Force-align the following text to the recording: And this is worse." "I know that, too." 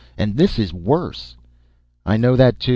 And 0.17 0.35
this 0.35 0.57
is 0.57 0.73
worse." 0.73 1.37
"I 2.07 2.17
know 2.17 2.35
that, 2.35 2.59
too." 2.59 2.69